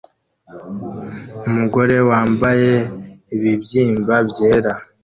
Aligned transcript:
Umugore 1.47 1.95
wambaye 2.09 2.73
ibibyimba 3.35 4.15
byera 4.29 4.71